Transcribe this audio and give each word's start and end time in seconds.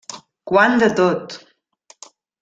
Quant 0.51 0.79
de 0.83 0.87
tot! 1.01 1.35